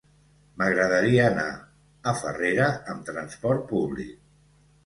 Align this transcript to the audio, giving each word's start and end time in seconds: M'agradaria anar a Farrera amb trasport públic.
M'agradaria 0.61 1.27
anar 1.33 1.45
a 2.13 2.15
Farrera 2.21 2.71
amb 2.95 3.07
trasport 3.11 3.63
públic. 3.75 4.19